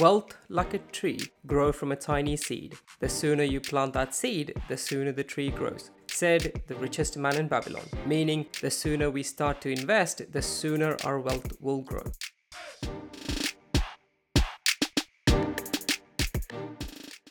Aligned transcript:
Wealth, 0.00 0.36
like 0.48 0.74
a 0.74 0.78
tree, 0.78 1.20
grow 1.46 1.70
from 1.70 1.92
a 1.92 1.96
tiny 1.96 2.36
seed. 2.36 2.74
The 2.98 3.08
sooner 3.08 3.44
you 3.44 3.60
plant 3.60 3.92
that 3.92 4.12
seed, 4.12 4.52
the 4.66 4.76
sooner 4.76 5.12
the 5.12 5.22
tree 5.22 5.50
grows. 5.50 5.92
Said 6.08 6.62
the 6.66 6.74
richest 6.74 7.16
man 7.16 7.36
in 7.36 7.46
Babylon, 7.46 7.84
meaning 8.04 8.46
the 8.60 8.72
sooner 8.72 9.08
we 9.08 9.22
start 9.22 9.60
to 9.60 9.70
invest, 9.70 10.32
the 10.32 10.42
sooner 10.42 10.96
our 11.04 11.20
wealth 11.20 11.46
will 11.60 11.82
grow. 11.82 12.02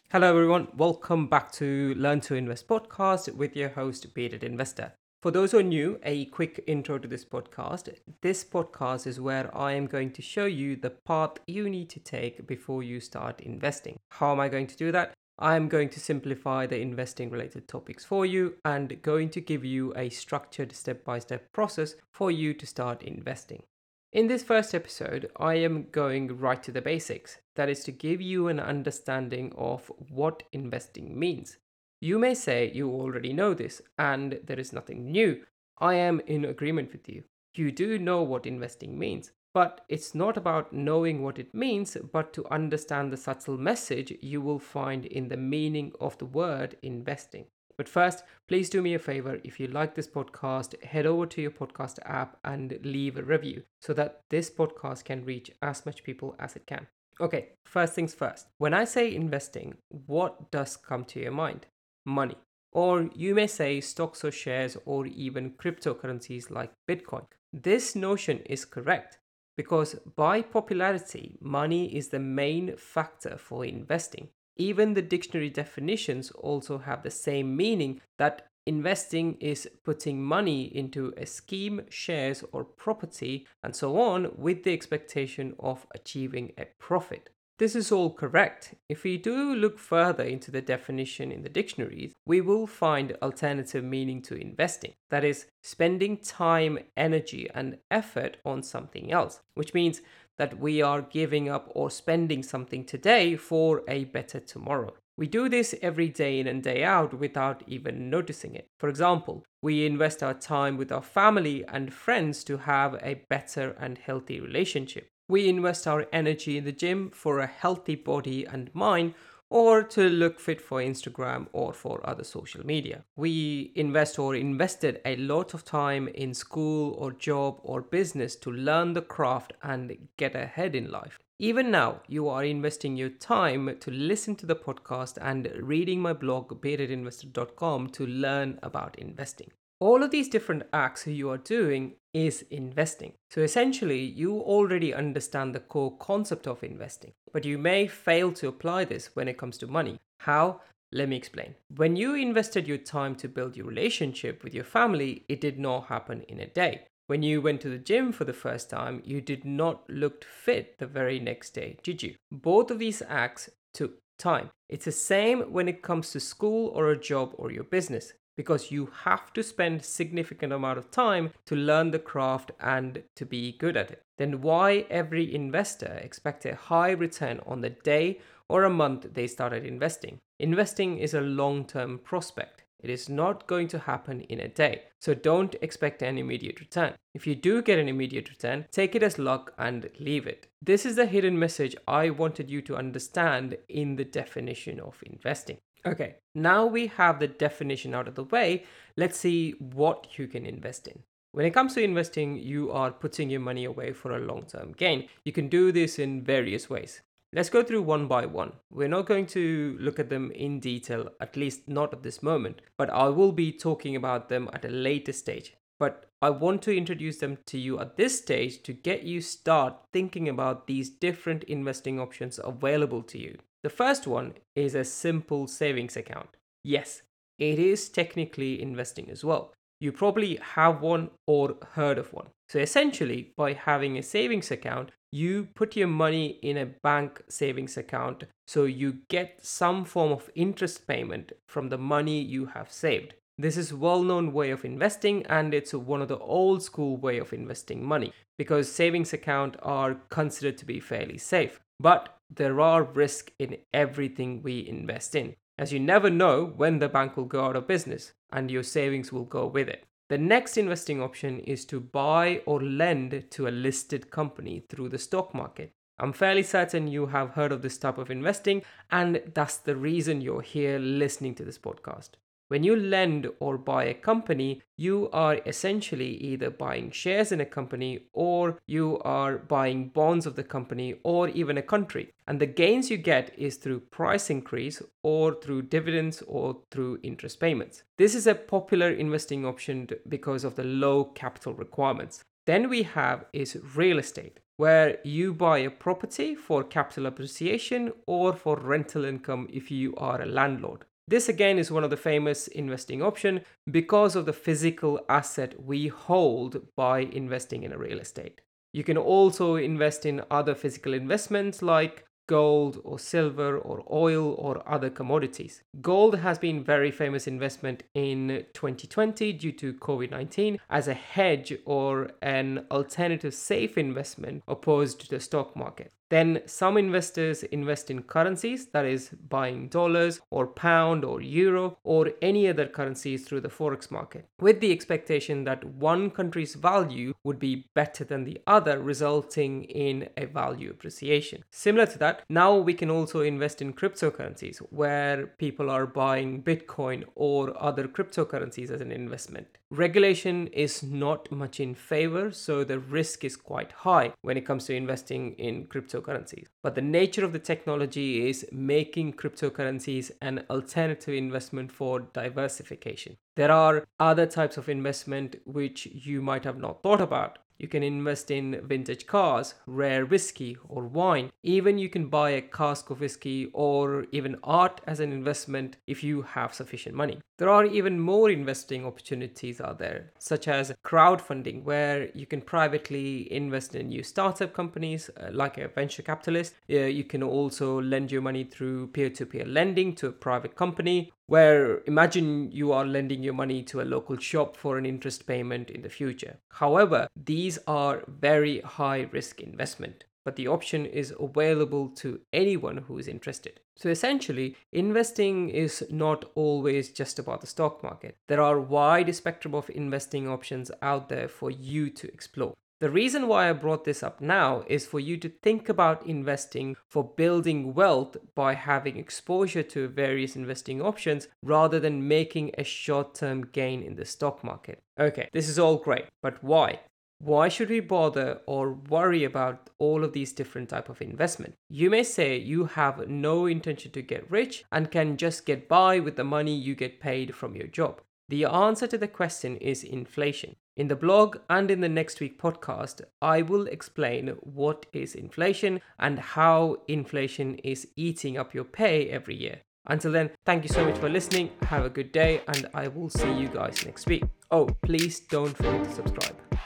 Hello, 0.09 0.29
everyone. 0.29 0.69
Welcome 0.77 1.27
back 1.27 1.51
to 1.53 1.93
Learn 1.95 2.21
to 2.21 2.35
Invest 2.35 2.69
podcast 2.69 3.35
with 3.35 3.57
your 3.57 3.69
host, 3.69 4.13
Bearded 4.13 4.43
Investor. 4.43 4.93
For 5.23 5.31
those 5.31 5.53
who 5.53 5.59
are 5.59 5.63
new, 5.63 6.01
a 6.03 6.25
quick 6.25 6.61
intro 6.67 6.99
to 6.99 7.07
this 7.07 7.23
podcast. 7.23 7.87
This 8.19 8.43
podcast 8.43 9.07
is 9.07 9.21
where 9.21 9.49
I 9.57 9.71
am 9.71 9.87
going 9.87 10.11
to 10.11 10.21
show 10.21 10.43
you 10.43 10.75
the 10.75 10.89
path 10.89 11.37
you 11.47 11.69
need 11.69 11.89
to 11.91 12.01
take 12.01 12.45
before 12.45 12.83
you 12.83 12.99
start 12.99 13.39
investing. 13.39 13.99
How 14.09 14.33
am 14.33 14.41
I 14.41 14.49
going 14.49 14.67
to 14.67 14.75
do 14.75 14.91
that? 14.91 15.13
I'm 15.39 15.69
going 15.69 15.87
to 15.91 16.01
simplify 16.01 16.65
the 16.65 16.81
investing 16.81 17.29
related 17.29 17.69
topics 17.69 18.03
for 18.03 18.25
you 18.25 18.55
and 18.65 19.01
going 19.01 19.29
to 19.29 19.39
give 19.39 19.63
you 19.63 19.93
a 19.95 20.09
structured 20.09 20.73
step 20.73 21.05
by 21.05 21.19
step 21.19 21.53
process 21.53 21.95
for 22.11 22.29
you 22.29 22.53
to 22.55 22.67
start 22.67 23.01
investing. 23.01 23.63
In 24.11 24.27
this 24.27 24.43
first 24.43 24.75
episode, 24.75 25.31
I 25.37 25.53
am 25.53 25.87
going 25.93 26.37
right 26.37 26.61
to 26.63 26.71
the 26.73 26.81
basics. 26.81 27.37
That 27.55 27.69
is 27.69 27.85
to 27.85 27.93
give 27.93 28.19
you 28.19 28.49
an 28.49 28.59
understanding 28.59 29.53
of 29.57 29.89
what 30.09 30.43
investing 30.51 31.17
means. 31.17 31.59
You 32.03 32.19
may 32.19 32.33
say 32.33 32.69
you 32.75 32.89
already 32.91 33.31
know 33.31 33.53
this 33.53 33.81
and 33.97 34.37
there 34.43 34.59
is 34.59 34.73
nothing 34.73 35.09
new. 35.09 35.45
I 35.77 35.93
am 35.93 36.19
in 36.27 36.43
agreement 36.43 36.91
with 36.91 37.07
you. 37.07 37.23
You 37.55 37.71
do 37.71 37.97
know 37.97 38.21
what 38.23 38.45
investing 38.45 38.99
means, 38.99 39.31
but 39.53 39.85
it's 39.87 40.13
not 40.13 40.35
about 40.35 40.73
knowing 40.73 41.23
what 41.23 41.39
it 41.39 41.55
means, 41.55 41.95
but 42.11 42.33
to 42.33 42.45
understand 42.51 43.13
the 43.13 43.15
subtle 43.15 43.57
message 43.57 44.17
you 44.21 44.41
will 44.41 44.59
find 44.59 45.05
in 45.05 45.29
the 45.29 45.37
meaning 45.37 45.93
of 46.01 46.17
the 46.17 46.25
word 46.25 46.75
investing. 46.81 47.45
But 47.77 47.87
first, 47.87 48.25
please 48.49 48.69
do 48.69 48.81
me 48.81 48.95
a 48.95 48.99
favor 48.99 49.39
if 49.45 49.57
you 49.57 49.67
like 49.67 49.95
this 49.95 50.09
podcast, 50.09 50.83
head 50.83 51.05
over 51.05 51.25
to 51.27 51.41
your 51.41 51.51
podcast 51.51 51.99
app 52.03 52.37
and 52.43 52.79
leave 52.83 53.15
a 53.15 53.23
review 53.23 53.63
so 53.79 53.93
that 53.93 54.19
this 54.29 54.49
podcast 54.49 55.05
can 55.05 55.23
reach 55.23 55.51
as 55.61 55.85
much 55.85 56.03
people 56.03 56.35
as 56.37 56.57
it 56.57 56.65
can. 56.67 56.85
Okay, 57.21 57.53
first 57.63 57.93
things 57.93 58.13
first. 58.13 58.47
When 58.57 58.73
I 58.73 58.83
say 58.83 59.15
investing, 59.15 59.77
what 59.87 60.51
does 60.51 60.75
come 60.75 61.05
to 61.05 61.21
your 61.21 61.31
mind? 61.31 61.67
Money. 62.05 62.35
Or 62.71 63.09
you 63.13 63.35
may 63.35 63.47
say 63.47 63.81
stocks 63.81 64.23
or 64.23 64.31
shares 64.31 64.77
or 64.85 65.05
even 65.05 65.51
cryptocurrencies 65.51 66.49
like 66.49 66.71
Bitcoin. 66.89 67.25
This 67.51 67.95
notion 67.95 68.39
is 68.45 68.65
correct 68.65 69.19
because 69.55 69.95
by 70.15 70.41
popularity, 70.41 71.37
money 71.39 71.95
is 71.95 72.07
the 72.07 72.19
main 72.19 72.75
factor 72.77 73.37
for 73.37 73.63
investing. 73.63 74.29
Even 74.55 74.93
the 74.93 75.01
dictionary 75.01 75.49
definitions 75.49 76.31
also 76.31 76.79
have 76.79 77.03
the 77.03 77.11
same 77.11 77.55
meaning 77.55 78.01
that 78.17 78.47
investing 78.65 79.35
is 79.39 79.69
putting 79.83 80.23
money 80.23 80.63
into 80.75 81.13
a 81.17 81.25
scheme, 81.25 81.81
shares, 81.89 82.43
or 82.51 82.63
property, 82.63 83.45
and 83.63 83.75
so 83.75 83.99
on, 83.99 84.31
with 84.35 84.63
the 84.63 84.73
expectation 84.73 85.53
of 85.59 85.85
achieving 85.93 86.53
a 86.57 86.65
profit. 86.79 87.29
This 87.63 87.77
is 87.77 87.93
all 87.93 88.11
correct. 88.11 88.75
If 88.89 89.05
we 89.05 89.15
do 89.15 89.55
look 89.55 89.79
further 89.79 90.25
into 90.25 90.51
the 90.51 90.61
definition 90.61 91.31
in 91.31 91.43
the 91.43 91.47
dictionaries, 91.47 92.11
we 92.25 92.41
will 92.41 92.67
find 92.67 93.15
alternative 93.21 93.85
meaning 93.85 94.21
to 94.23 94.35
investing. 94.35 94.91
That 95.11 95.23
is, 95.23 95.45
spending 95.63 96.17
time, 96.17 96.79
energy, 96.97 97.49
and 97.55 97.77
effort 97.89 98.35
on 98.43 98.63
something 98.63 99.13
else, 99.13 99.39
which 99.53 99.73
means 99.73 100.01
that 100.37 100.59
we 100.59 100.81
are 100.81 101.03
giving 101.03 101.47
up 101.47 101.71
or 101.73 101.89
spending 101.89 102.43
something 102.43 102.83
today 102.83 103.37
for 103.37 103.81
a 103.87 104.03
better 104.03 104.41
tomorrow. 104.41 104.95
We 105.17 105.27
do 105.27 105.47
this 105.47 105.73
every 105.81 106.09
day 106.09 106.41
in 106.41 106.47
and 106.47 106.61
day 106.61 106.83
out 106.83 107.13
without 107.13 107.63
even 107.65 108.09
noticing 108.09 108.55
it. 108.55 108.67
For 108.77 108.89
example, 108.89 109.45
we 109.61 109.85
invest 109.85 110.21
our 110.21 110.33
time 110.33 110.75
with 110.75 110.91
our 110.91 111.01
family 111.01 111.63
and 111.69 111.93
friends 111.93 112.43
to 112.43 112.57
have 112.57 112.95
a 112.95 113.21
better 113.29 113.73
and 113.79 113.97
healthy 113.97 114.41
relationship. 114.41 115.07
We 115.29 115.47
invest 115.47 115.87
our 115.87 116.05
energy 116.11 116.57
in 116.57 116.65
the 116.65 116.71
gym 116.71 117.09
for 117.11 117.39
a 117.39 117.47
healthy 117.47 117.95
body 117.95 118.45
and 118.45 118.73
mind 118.75 119.13
or 119.49 119.83
to 119.83 120.09
look 120.09 120.39
fit 120.39 120.59
for 120.59 120.81
Instagram 120.81 121.45
or 121.53 121.73
for 121.73 122.01
other 122.09 122.23
social 122.23 122.65
media. 122.65 123.03
We 123.15 123.71
invest 123.75 124.17
or 124.17 124.35
invested 124.35 124.99
a 125.05 125.15
lot 125.15 125.53
of 125.53 125.63
time 125.63 126.07
in 126.07 126.33
school 126.33 126.95
or 126.97 127.11
job 127.11 127.59
or 127.61 127.81
business 127.81 128.35
to 128.37 128.51
learn 128.51 128.93
the 128.93 129.01
craft 129.01 129.53
and 129.61 129.95
get 130.17 130.35
ahead 130.35 130.75
in 130.75 130.89
life. 130.89 131.19
Even 131.39 131.69
now, 131.69 132.01
you 132.07 132.29
are 132.29 132.43
investing 132.43 132.97
your 132.97 133.09
time 133.09 133.77
to 133.79 133.91
listen 133.91 134.35
to 134.37 134.45
the 134.45 134.55
podcast 134.55 135.17
and 135.21 135.51
reading 135.61 136.01
my 136.01 136.13
blog, 136.13 136.61
beardedinvestor.com, 136.61 137.89
to 137.89 138.07
learn 138.07 138.59
about 138.63 138.97
investing 138.97 139.51
all 139.79 140.03
of 140.03 140.11
these 140.11 140.29
different 140.29 140.63
acts 140.71 141.07
you 141.07 141.29
are 141.29 141.37
doing 141.37 141.95
is 142.13 142.45
investing. 142.51 143.13
So 143.29 143.41
essentially, 143.41 144.01
you 144.01 144.39
already 144.39 144.93
understand 144.93 145.53
the 145.53 145.59
core 145.59 145.97
concept 145.97 146.47
of 146.47 146.63
investing, 146.63 147.13
but 147.31 147.45
you 147.45 147.57
may 147.57 147.87
fail 147.87 148.31
to 148.33 148.47
apply 148.47 148.85
this 148.85 149.15
when 149.15 149.27
it 149.27 149.37
comes 149.37 149.57
to 149.59 149.67
money. 149.67 149.99
How? 150.19 150.61
Let 150.91 151.09
me 151.09 151.15
explain. 151.15 151.55
When 151.75 151.95
you 151.95 152.13
invested 152.13 152.67
your 152.67 152.77
time 152.77 153.15
to 153.15 153.27
build 153.27 153.57
your 153.57 153.65
relationship 153.65 154.43
with 154.43 154.53
your 154.53 154.63
family, 154.63 155.25
it 155.27 155.41
did 155.41 155.57
not 155.57 155.87
happen 155.87 156.21
in 156.27 156.39
a 156.39 156.45
day. 156.45 156.85
When 157.07 157.23
you 157.23 157.41
went 157.41 157.61
to 157.61 157.69
the 157.69 157.79
gym 157.79 158.11
for 158.11 158.23
the 158.25 158.31
first 158.31 158.69
time, 158.69 159.01
you 159.03 159.19
did 159.19 159.43
not 159.43 159.89
look 159.89 160.23
fit 160.23 160.77
the 160.77 160.87
very 160.87 161.19
next 161.19 161.49
day, 161.49 161.77
did 161.83 162.03
you? 162.03 162.15
Both 162.31 162.71
of 162.71 162.79
these 162.79 163.01
acts 163.09 163.49
took 163.73 163.99
time. 164.17 164.51
It's 164.69 164.85
the 164.85 164.91
same 164.91 165.51
when 165.51 165.67
it 165.67 165.81
comes 165.81 166.11
to 166.11 166.19
school 166.19 166.71
or 166.75 166.89
a 166.89 166.99
job 166.99 167.33
or 167.37 167.51
your 167.51 167.65
business 167.65 168.13
because 168.35 168.71
you 168.71 168.89
have 169.03 169.31
to 169.33 169.43
spend 169.43 169.83
significant 169.83 170.53
amount 170.53 170.77
of 170.77 170.91
time 170.91 171.31
to 171.45 171.55
learn 171.55 171.91
the 171.91 171.99
craft 171.99 172.51
and 172.59 173.03
to 173.15 173.25
be 173.25 173.51
good 173.53 173.77
at 173.77 173.91
it. 173.91 174.03
Then 174.17 174.41
why 174.41 174.85
every 174.89 175.33
investor 175.33 175.99
expect 176.01 176.45
a 176.45 176.55
high 176.55 176.91
return 176.91 177.39
on 177.45 177.61
the 177.61 177.69
day 177.69 178.19
or 178.47 178.63
a 178.63 178.69
month 178.69 179.13
they 179.13 179.27
started 179.27 179.65
investing? 179.65 180.19
Investing 180.39 180.97
is 180.97 181.13
a 181.13 181.21
long-term 181.21 181.99
prospect. 181.99 182.63
It 182.79 182.89
is 182.89 183.07
not 183.07 183.47
going 183.47 183.69
to 183.69 183.79
happen 183.79 184.21
in 184.21 184.41
a 184.41 184.49
day. 184.49 184.83
So 184.99 185.13
don't 185.13 185.55
expect 185.61 186.01
an 186.01 186.17
immediate 186.17 186.59
return. 186.59 186.93
If 187.13 187.25
you 187.25 187.33
do 187.33 187.61
get 187.61 187.79
an 187.79 187.87
immediate 187.87 188.29
return 188.29 188.65
take 188.71 188.93
it 188.95 189.03
as 189.03 189.17
luck 189.17 189.53
and 189.57 189.89
leave 189.99 190.27
it. 190.27 190.47
This 190.61 190.85
is 190.85 190.95
the 190.95 191.05
hidden 191.05 191.37
message 191.39 191.75
i 191.87 192.09
wanted 192.09 192.49
you 192.49 192.61
to 192.63 192.75
understand 192.75 193.57
in 193.69 193.95
the 193.95 194.05
definition 194.05 194.79
of 194.79 195.01
investing 195.05 195.57
Okay, 195.85 196.15
now 196.33 196.65
we 196.65 196.87
have 196.87 197.19
the 197.19 197.27
definition 197.27 197.93
out 197.93 198.07
of 198.07 198.15
the 198.15 198.23
way. 198.23 198.63
Let's 198.95 199.19
see 199.19 199.51
what 199.59 200.17
you 200.17 200.27
can 200.27 200.45
invest 200.45 200.87
in. 200.87 201.03
When 201.33 201.45
it 201.45 201.53
comes 201.53 201.73
to 201.73 201.83
investing, 201.83 202.37
you 202.37 202.71
are 202.71 202.91
putting 202.91 203.29
your 203.29 203.39
money 203.39 203.65
away 203.65 203.91
for 203.91 204.15
a 204.15 204.19
long 204.19 204.43
term 204.45 204.73
gain. 204.73 205.09
You 205.25 205.33
can 205.33 205.49
do 205.49 205.71
this 205.71 205.99
in 205.99 206.23
various 206.23 206.69
ways. 206.69 207.01
Let's 207.33 207.49
go 207.49 207.63
through 207.63 207.81
one 207.81 208.07
by 208.07 208.27
one. 208.27 208.53
We're 208.71 208.87
not 208.87 209.07
going 209.07 209.25
to 209.27 209.75
look 209.79 209.97
at 209.97 210.09
them 210.09 210.29
in 210.31 210.59
detail, 210.59 211.09
at 211.19 211.35
least 211.35 211.67
not 211.67 211.91
at 211.91 212.03
this 212.03 212.21
moment, 212.21 212.61
but 212.77 212.91
I 212.91 213.09
will 213.09 213.31
be 213.31 213.51
talking 213.51 213.95
about 213.95 214.29
them 214.29 214.49
at 214.53 214.63
a 214.63 214.69
later 214.69 215.11
stage. 215.11 215.55
But 215.79 216.05
I 216.21 216.29
want 216.29 216.61
to 216.61 216.77
introduce 216.77 217.17
them 217.17 217.39
to 217.47 217.57
you 217.57 217.79
at 217.79 217.97
this 217.97 218.19
stage 218.19 218.61
to 218.63 218.71
get 218.71 219.01
you 219.01 219.19
start 219.19 219.75
thinking 219.91 220.29
about 220.29 220.67
these 220.67 220.91
different 220.91 221.43
investing 221.45 221.99
options 221.99 222.39
available 222.41 223.01
to 223.01 223.17
you. 223.17 223.39
The 223.63 223.69
first 223.69 224.05
one 224.05 224.33
is 224.57 224.75
a 224.75 224.83
simple 224.83 225.47
savings 225.47 225.95
account. 225.95 226.29
Yes, 226.65 227.01
it 227.39 227.57
is 227.59 227.87
technically 227.87 228.61
investing 228.61 229.09
as 229.09 229.23
well. 229.23 229.53
You 229.79 229.93
probably 229.93 230.35
have 230.55 230.81
one 230.81 231.11
or 231.27 231.55
heard 231.71 231.97
of 231.97 232.11
one. 232.11 232.27
So 232.49 232.59
essentially, 232.59 233.31
by 233.37 233.53
having 233.53 233.97
a 233.97 234.03
savings 234.03 234.51
account, 234.51 234.91
you 235.13 235.47
put 235.55 235.77
your 235.77 235.87
money 235.87 236.39
in 236.41 236.57
a 236.57 236.65
bank 236.65 237.23
savings 237.29 237.77
account 237.77 238.25
so 238.47 238.65
you 238.65 238.97
get 239.09 239.45
some 239.45 239.85
form 239.85 240.11
of 240.11 240.29
interest 240.35 240.85
payment 240.85 241.31
from 241.47 241.69
the 241.69 241.77
money 241.77 242.21
you 242.21 242.47
have 242.47 242.71
saved. 242.71 243.13
This 243.37 243.57
is 243.57 243.71
a 243.71 243.77
well-known 243.77 244.33
way 244.33 244.51
of 244.51 244.65
investing 244.65 245.25
and 245.27 245.53
it's 245.53 245.73
one 245.73 246.01
of 246.01 246.07
the 246.07 246.19
old 246.19 246.61
school 246.63 246.97
way 246.97 247.17
of 247.17 247.33
investing 247.33 247.83
money 247.83 248.13
because 248.37 248.71
savings 248.71 249.13
account 249.13 249.55
are 249.61 249.95
considered 250.09 250.57
to 250.59 250.65
be 250.65 250.79
fairly 250.79 251.17
safe. 251.17 251.59
But 251.79 252.15
there 252.35 252.59
are 252.61 252.83
risks 252.83 253.31
in 253.39 253.57
everything 253.73 254.41
we 254.41 254.67
invest 254.67 255.15
in, 255.15 255.35
as 255.57 255.71
you 255.71 255.79
never 255.79 256.09
know 256.09 256.53
when 256.55 256.79
the 256.79 256.89
bank 256.89 257.15
will 257.15 257.25
go 257.25 257.45
out 257.45 257.55
of 257.55 257.67
business 257.67 258.13
and 258.31 258.49
your 258.49 258.63
savings 258.63 259.11
will 259.11 259.25
go 259.25 259.45
with 259.45 259.67
it. 259.69 259.85
The 260.09 260.17
next 260.17 260.57
investing 260.57 261.01
option 261.01 261.39
is 261.39 261.65
to 261.65 261.79
buy 261.79 262.41
or 262.45 262.61
lend 262.61 263.25
to 263.31 263.47
a 263.47 263.49
listed 263.49 264.11
company 264.11 264.63
through 264.69 264.89
the 264.89 264.97
stock 264.97 265.33
market. 265.33 265.73
I'm 265.99 266.13
fairly 266.13 266.43
certain 266.43 266.87
you 266.87 267.07
have 267.07 267.31
heard 267.31 267.51
of 267.51 267.61
this 267.61 267.77
type 267.77 267.97
of 267.97 268.11
investing, 268.11 268.63
and 268.91 269.21
that's 269.33 269.57
the 269.57 269.75
reason 269.75 270.21
you're 270.21 270.41
here 270.41 270.79
listening 270.79 271.35
to 271.35 271.45
this 271.45 271.57
podcast. 271.57 272.11
When 272.49 272.63
you 272.63 272.75
lend 272.75 273.29
or 273.39 273.57
buy 273.57 273.85
a 273.85 273.93
company, 273.93 274.61
you 274.77 275.09
are 275.11 275.39
essentially 275.45 276.15
either 276.17 276.49
buying 276.49 276.91
shares 276.91 277.31
in 277.31 277.41
a 277.41 277.45
company 277.45 278.07
or 278.13 278.59
you 278.67 278.99
are 278.99 279.37
buying 279.37 279.89
bonds 279.89 280.25
of 280.25 280.35
the 280.35 280.43
company 280.43 280.95
or 281.03 281.29
even 281.29 281.57
a 281.57 281.61
country. 281.61 282.13
And 282.27 282.39
the 282.39 282.45
gains 282.45 282.91
you 282.91 282.97
get 282.97 283.33
is 283.37 283.55
through 283.55 283.79
price 283.79 284.29
increase 284.29 284.81
or 285.03 285.35
through 285.41 285.63
dividends 285.63 286.21
or 286.27 286.57
through 286.69 286.99
interest 287.01 287.39
payments. 287.39 287.83
This 287.97 288.13
is 288.13 288.27
a 288.27 288.35
popular 288.35 288.91
investing 288.91 289.45
option 289.45 289.89
because 290.07 290.43
of 290.43 290.55
the 290.55 290.63
low 290.63 291.05
capital 291.05 291.53
requirements. 291.53 292.23
Then 292.45 292.69
we 292.69 292.83
have 292.83 293.25
is 293.31 293.57
real 293.75 293.99
estate 293.99 294.39
where 294.57 294.99
you 295.03 295.33
buy 295.33 295.57
a 295.59 295.69
property 295.69 296.35
for 296.35 296.63
capital 296.63 297.07
appreciation 297.07 297.91
or 298.05 298.33
for 298.33 298.55
rental 298.57 299.03
income 299.03 299.47
if 299.51 299.71
you 299.71 299.95
are 299.95 300.21
a 300.21 300.25
landlord. 300.25 300.85
This 301.05 301.27
again 301.27 301.59
is 301.59 301.69
one 301.69 301.83
of 301.83 301.89
the 301.89 301.97
famous 301.97 302.47
investing 302.47 303.01
option 303.01 303.41
because 303.69 304.15
of 304.15 304.25
the 304.25 304.31
physical 304.31 305.01
asset 305.09 305.61
we 305.61 305.87
hold 305.87 306.65
by 306.77 306.99
investing 306.99 307.63
in 307.63 307.73
a 307.73 307.77
real 307.77 307.99
estate. 307.99 308.39
You 308.71 308.85
can 308.85 308.97
also 308.97 309.55
invest 309.55 310.05
in 310.05 310.23
other 310.31 310.55
physical 310.55 310.93
investments 310.93 311.61
like 311.61 312.05
gold 312.27 312.79
or 312.85 312.97
silver 312.97 313.57
or 313.57 313.83
oil 313.91 314.33
or 314.39 314.67
other 314.67 314.89
commodities. 314.89 315.61
Gold 315.81 316.19
has 316.19 316.39
been 316.39 316.63
very 316.63 316.89
famous 316.89 317.27
investment 317.27 317.83
in 317.93 318.45
2020 318.53 319.33
due 319.33 319.51
to 319.51 319.73
COVID-19 319.73 320.57
as 320.69 320.87
a 320.87 320.93
hedge 320.93 321.53
or 321.65 322.11
an 322.21 322.65
alternative 322.71 323.33
safe 323.33 323.77
investment 323.77 324.41
opposed 324.47 325.01
to 325.01 325.09
the 325.09 325.19
stock 325.19 325.53
market. 325.55 325.91
Then 326.09 326.41
some 326.45 326.77
investors 326.77 327.43
invest 327.43 327.89
in 327.89 328.03
currencies, 328.03 328.67
that 328.67 328.85
is, 328.85 329.09
buying 329.29 329.67
dollars 329.67 330.21
or 330.29 330.47
pound 330.47 331.03
or 331.03 331.21
euro 331.21 331.77
or 331.83 332.11
any 332.21 332.47
other 332.47 332.67
currencies 332.67 333.25
through 333.25 333.41
the 333.41 333.49
forex 333.49 333.89
market, 333.89 334.27
with 334.39 334.59
the 334.59 334.71
expectation 334.71 335.43
that 335.45 335.63
one 335.63 336.11
country's 336.11 336.55
value 336.55 337.13
would 337.23 337.39
be 337.39 337.65
better 337.73 338.03
than 338.03 338.23
the 338.25 338.39
other, 338.45 338.79
resulting 338.79 339.63
in 339.63 340.09
a 340.17 340.25
value 340.25 340.69
appreciation. 340.69 341.43
Similar 341.49 341.87
to 341.87 341.97
that, 341.99 342.23
now 342.29 342.55
we 342.55 342.73
can 342.73 342.89
also 342.89 343.21
invest 343.21 343.61
in 343.61 343.73
cryptocurrencies 343.73 344.57
where 344.69 345.27
people 345.27 345.69
are 345.69 345.87
buying 345.87 346.43
Bitcoin 346.43 347.03
or 347.15 347.53
other 347.61 347.87
cryptocurrencies 347.87 348.69
as 348.69 348.81
an 348.81 348.91
investment. 348.91 349.47
Regulation 349.73 350.45
is 350.53 350.83
not 350.83 351.31
much 351.31 351.59
in 351.59 351.73
favor, 351.73 352.31
so 352.31 352.63
the 352.63 352.77
risk 352.77 353.23
is 353.23 353.35
quite 353.35 353.71
high 353.71 354.13
when 354.21 354.37
it 354.37 354.45
comes 354.45 354.65
to 354.65 354.75
investing 354.75 355.33
in 355.39 355.65
cryptocurrencies. 355.65 356.45
But 356.61 356.75
the 356.75 356.83
nature 356.83 357.25
of 357.25 357.33
the 357.33 357.39
technology 357.39 358.29
is 358.29 358.45
making 358.51 359.13
cryptocurrencies 359.13 360.11
an 360.21 360.45
alternative 360.47 361.15
investment 361.15 361.71
for 361.71 362.01
diversification. 362.01 363.17
There 363.35 363.51
are 363.51 363.87
other 363.99 364.27
types 364.27 364.57
of 364.57 364.69
investment 364.69 365.37
which 365.43 365.87
you 365.87 366.21
might 366.21 366.43
have 366.43 366.59
not 366.59 366.83
thought 366.83 367.01
about. 367.01 367.39
You 367.57 367.67
can 367.67 367.81
invest 367.81 368.29
in 368.29 368.61
vintage 368.67 369.07
cars, 369.07 369.55
rare 369.65 370.05
whiskey, 370.05 370.57
or 370.67 370.83
wine. 370.83 371.31
Even 371.43 371.77
you 371.77 371.89
can 371.89 372.09
buy 372.09 372.31
a 372.31 372.41
cask 372.41 372.89
of 372.89 372.99
whiskey 372.99 373.49
or 373.53 374.05
even 374.11 374.37
art 374.43 374.81
as 374.85 374.99
an 374.99 375.11
investment 375.11 375.77
if 375.87 376.03
you 376.03 376.23
have 376.23 376.53
sufficient 376.53 376.93
money. 376.93 377.21
There 377.37 377.49
are 377.49 377.65
even 377.65 377.99
more 377.99 378.29
investing 378.29 378.85
opportunities 378.85 379.59
out 379.59 379.79
there, 379.79 380.11
such 380.19 380.47
as 380.47 380.71
crowdfunding, 380.85 381.63
where 381.63 382.09
you 382.13 382.27
can 382.27 382.41
privately 382.41 383.31
invest 383.33 383.73
in 383.73 383.87
new 383.87 384.03
startup 384.03 384.53
companies 384.53 385.09
uh, 385.17 385.29
like 385.31 385.57
a 385.57 385.67
venture 385.67 386.03
capitalist. 386.03 386.53
Uh, 386.69 386.81
you 386.81 387.03
can 387.03 387.23
also 387.23 387.81
lend 387.81 388.11
your 388.11 388.21
money 388.21 388.43
through 388.43 388.87
peer 388.87 389.09
to 389.09 389.25
peer 389.25 389.45
lending 389.45 389.95
to 389.95 390.07
a 390.07 390.11
private 390.11 390.55
company, 390.55 391.11
where 391.25 391.81
imagine 391.85 392.51
you 392.51 392.71
are 392.71 392.85
lending 392.85 393.23
your 393.23 393.33
money 393.33 393.63
to 393.63 393.81
a 393.81 393.83
local 393.83 394.17
shop 394.17 394.55
for 394.55 394.77
an 394.77 394.85
interest 394.85 395.25
payment 395.25 395.71
in 395.71 395.81
the 395.81 395.89
future. 395.89 396.37
However, 396.49 397.07
these 397.15 397.57
are 397.65 398.03
very 398.07 398.61
high 398.61 399.09
risk 399.11 399.41
investment 399.41 400.03
but 400.23 400.35
the 400.35 400.47
option 400.47 400.85
is 400.85 401.13
available 401.19 401.89
to 401.89 402.19
anyone 402.31 402.77
who 402.77 402.97
is 402.97 403.07
interested. 403.07 403.59
So 403.75 403.89
essentially, 403.89 404.55
investing 404.71 405.49
is 405.49 405.83
not 405.89 406.25
always 406.35 406.89
just 406.89 407.19
about 407.19 407.41
the 407.41 407.47
stock 407.47 407.83
market. 407.83 408.17
There 408.27 408.41
are 408.41 408.57
a 408.57 408.61
wide 408.61 409.13
spectrum 409.15 409.55
of 409.55 409.69
investing 409.69 410.27
options 410.27 410.71
out 410.81 411.09
there 411.09 411.27
for 411.27 411.51
you 411.51 411.89
to 411.89 412.07
explore. 412.07 412.53
The 412.83 412.89
reason 412.89 413.29
why 413.29 413.49
I 413.49 413.53
brought 413.53 413.85
this 413.85 414.03
up 414.03 414.19
now 414.19 414.65
is 414.67 414.85
for 414.85 414.99
you 414.99 415.15
to 415.17 415.29
think 415.29 415.69
about 415.69 416.05
investing 416.05 416.75
for 416.89 417.13
building 417.15 417.73
wealth 417.73 418.17
by 418.35 418.55
having 418.55 418.97
exposure 418.97 419.63
to 419.63 419.87
various 419.87 420.35
investing 420.35 420.81
options 420.81 421.29
rather 421.41 421.79
than 421.79 422.09
making 422.09 422.51
a 422.57 422.65
short 422.65 423.15
term 423.15 423.45
gain 423.45 423.83
in 423.83 423.95
the 423.95 424.03
stock 424.03 424.43
market. 424.43 424.83
Okay, 424.99 425.29
this 425.31 425.47
is 425.47 425.57
all 425.57 425.77
great, 425.77 426.07
but 426.21 426.43
why? 426.43 426.81
Why 427.23 427.47
should 427.47 427.69
we 427.69 427.79
bother 427.79 428.41
or 428.45 428.73
worry 428.73 429.23
about 429.23 429.69
all 429.79 430.03
of 430.03 430.11
these 430.11 430.33
different 430.33 430.67
type 430.67 430.89
of 430.89 431.01
investment? 431.01 431.55
You 431.69 431.89
may 431.89 432.03
say 432.03 432.37
you 432.37 432.65
have 432.65 433.07
no 433.07 433.45
intention 433.45 433.91
to 433.91 434.01
get 434.01 434.29
rich 434.29 434.65
and 434.73 434.91
can 434.91 435.15
just 435.15 435.45
get 435.45 435.69
by 435.69 435.99
with 435.99 436.17
the 436.17 436.25
money 436.25 436.53
you 436.53 436.75
get 436.75 436.99
paid 436.99 437.33
from 437.33 437.55
your 437.55 437.67
job. 437.67 438.01
The 438.27 438.43
answer 438.43 438.87
to 438.87 438.97
the 438.97 439.07
question 439.07 439.55
is 439.57 439.85
inflation. 439.85 440.57
In 440.75 440.89
the 440.89 440.97
blog 440.97 441.37
and 441.49 441.71
in 441.71 441.79
the 441.79 441.87
next 441.87 442.19
week 442.19 442.41
podcast 442.41 443.01
i 443.21 443.41
will 443.41 443.67
explain 443.67 444.29
what 444.41 444.85
is 444.91 445.15
inflation 445.15 445.79
and 445.99 446.19
how 446.19 446.77
inflation 446.87 447.55
is 447.63 447.87
eating 447.95 448.37
up 448.37 448.53
your 448.53 448.65
pay 448.65 449.07
every 449.09 449.35
year. 449.35 449.61
Until 449.85 450.11
then 450.11 450.31
thank 450.45 450.63
you 450.63 450.69
so 450.69 450.83
much 450.83 450.97
for 450.97 451.09
listening. 451.09 451.51
Have 451.63 451.85
a 451.85 451.89
good 451.89 452.11
day 452.11 452.41
and 452.47 452.67
i 452.73 452.89
will 452.89 453.09
see 453.09 453.31
you 453.31 453.47
guys 453.47 453.85
next 453.85 454.07
week. 454.07 454.23
Oh 454.51 454.67
please 454.81 455.21
don't 455.21 455.55
forget 455.55 455.83
to 455.85 455.91
subscribe 455.91 456.62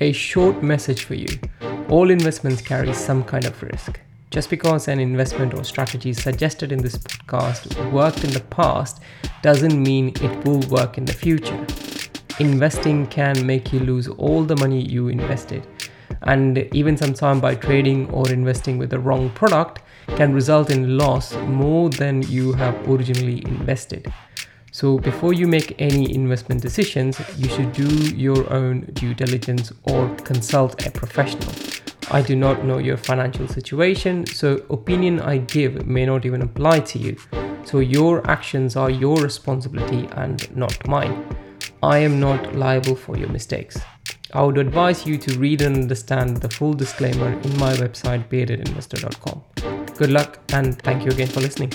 a 0.00 0.10
short 0.12 0.60
message 0.60 1.04
for 1.04 1.14
you. 1.14 1.28
All 1.88 2.10
investments 2.10 2.60
carry 2.60 2.92
some 2.92 3.22
kind 3.22 3.44
of 3.44 3.62
risk. 3.62 4.00
Just 4.30 4.50
because 4.50 4.88
an 4.88 4.98
investment 4.98 5.54
or 5.54 5.62
strategy 5.62 6.12
suggested 6.12 6.72
in 6.72 6.82
this 6.82 6.98
podcast 6.98 7.92
worked 7.92 8.24
in 8.24 8.30
the 8.30 8.40
past 8.40 9.00
doesn't 9.42 9.80
mean 9.80 10.08
it 10.20 10.44
will 10.44 10.60
work 10.68 10.98
in 10.98 11.04
the 11.04 11.12
future. 11.12 11.64
Investing 12.40 13.06
can 13.06 13.46
make 13.46 13.72
you 13.72 13.78
lose 13.78 14.08
all 14.08 14.42
the 14.42 14.56
money 14.56 14.82
you 14.82 15.06
invested, 15.06 15.64
and 16.22 16.58
even 16.74 16.96
sometime 16.96 17.40
by 17.40 17.54
trading 17.54 18.10
or 18.10 18.28
investing 18.28 18.76
with 18.76 18.90
the 18.90 18.98
wrong 18.98 19.30
product 19.30 19.82
can 20.16 20.34
result 20.34 20.70
in 20.70 20.98
loss 20.98 21.36
more 21.46 21.88
than 21.88 22.22
you 22.22 22.52
have 22.54 22.74
originally 22.88 23.44
invested. 23.46 24.12
So 24.74 24.98
before 24.98 25.32
you 25.32 25.46
make 25.46 25.76
any 25.78 26.12
investment 26.12 26.60
decisions, 26.60 27.20
you 27.38 27.48
should 27.48 27.72
do 27.72 27.86
your 28.16 28.52
own 28.52 28.80
due 28.94 29.14
diligence 29.14 29.72
or 29.84 30.12
consult 30.16 30.84
a 30.84 30.90
professional. 30.90 31.54
I 32.10 32.22
do 32.22 32.34
not 32.34 32.64
know 32.64 32.78
your 32.78 32.96
financial 32.96 33.46
situation, 33.46 34.26
so 34.26 34.66
opinion 34.70 35.20
I 35.20 35.38
give 35.38 35.86
may 35.86 36.04
not 36.04 36.26
even 36.26 36.42
apply 36.42 36.80
to 36.80 36.98
you. 36.98 37.16
So 37.64 37.78
your 37.78 38.28
actions 38.28 38.74
are 38.74 38.90
your 38.90 39.16
responsibility 39.18 40.08
and 40.16 40.36
not 40.56 40.88
mine. 40.88 41.24
I 41.80 41.98
am 41.98 42.18
not 42.18 42.56
liable 42.56 42.96
for 42.96 43.16
your 43.16 43.28
mistakes. 43.28 43.78
I 44.32 44.42
would 44.42 44.58
advise 44.58 45.06
you 45.06 45.18
to 45.18 45.38
read 45.38 45.62
and 45.62 45.76
understand 45.76 46.38
the 46.38 46.50
full 46.50 46.74
disclaimer 46.74 47.30
in 47.30 47.58
my 47.58 47.74
website 47.74 48.28
beardedinvestor.com. 48.28 49.44
Good 49.96 50.10
luck 50.10 50.40
and 50.52 50.76
thank 50.82 51.04
you 51.04 51.12
again 51.12 51.28
for 51.28 51.40
listening. 51.40 51.70